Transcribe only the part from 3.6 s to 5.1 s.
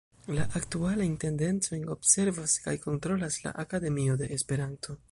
Akademio de Esperanto.